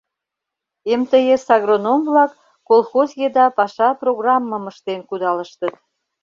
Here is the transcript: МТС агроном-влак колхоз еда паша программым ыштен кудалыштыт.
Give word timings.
МТС 0.99 1.43
агроном-влак 1.55 2.31
колхоз 2.69 3.09
еда 3.27 3.45
паша 3.57 3.89
программым 4.01 4.63
ыштен 4.71 4.99
кудалыштыт. 5.09 5.75